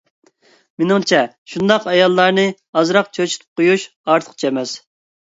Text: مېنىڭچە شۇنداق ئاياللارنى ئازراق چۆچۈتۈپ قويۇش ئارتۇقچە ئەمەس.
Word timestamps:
مېنىڭچە 0.83 1.19
شۇنداق 1.53 1.87
ئاياللارنى 1.93 2.49
ئازراق 2.81 3.15
چۆچۈتۈپ 3.21 3.49
قويۇش 3.63 3.89
ئارتۇقچە 4.11 4.55
ئەمەس. 4.55 4.79